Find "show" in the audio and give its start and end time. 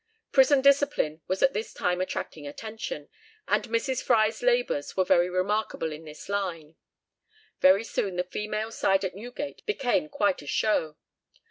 10.47-10.97